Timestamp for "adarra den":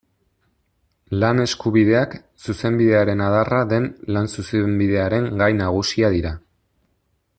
3.27-3.85